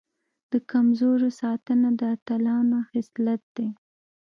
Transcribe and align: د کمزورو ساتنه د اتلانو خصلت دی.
د 0.51 0.53
کمزورو 0.71 1.29
ساتنه 1.41 1.89
د 1.99 2.01
اتلانو 2.15 2.77
خصلت 2.89 3.41
دی. 3.55 3.69